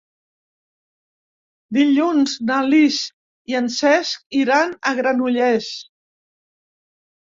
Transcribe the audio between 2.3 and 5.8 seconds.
na Lis i en Cesc iran a Granollers.